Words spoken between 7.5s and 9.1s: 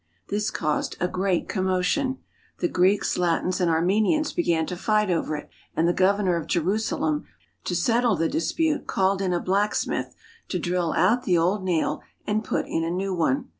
to settle the dispute,